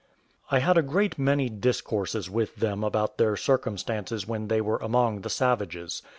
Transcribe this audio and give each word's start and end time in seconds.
I 0.49 0.57
had 0.57 0.79
a 0.79 0.81
great 0.81 1.19
many 1.19 1.47
discourses 1.47 2.27
with 2.27 2.55
them 2.55 2.83
about 2.83 3.19
their 3.19 3.37
circumstances 3.37 4.27
when 4.27 4.47
they 4.47 4.59
were 4.59 4.77
among 4.79 5.21
the 5.21 5.29
savages. 5.29 6.01